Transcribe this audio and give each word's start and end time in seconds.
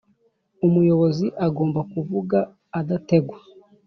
Umuyobozi 0.65 1.27
agomba 1.47 1.79
kuvuga 1.91 2.37
adategwa, 2.79 3.37